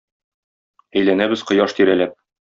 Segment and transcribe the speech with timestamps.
[1.03, 2.19] Әйләнәбез Кояш тирәләп.